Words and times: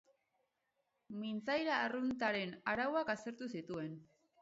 Mintzaira 1.25 1.77
arruntaren 1.83 2.59
arauak 2.75 3.17
aztertu 3.19 3.55
zituen. 3.57 3.99